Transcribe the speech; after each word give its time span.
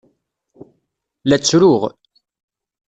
La 1.29 1.37
ttruɣ. 1.39 1.81